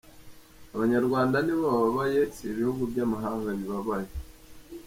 Abanyarwanda 0.75 1.37
nibo 1.41 1.63
bababaye 1.71 2.19
si 2.33 2.43
ibihugu 2.51 2.81
by’amahanga 2.91 3.49
bibabaye. 3.59 4.09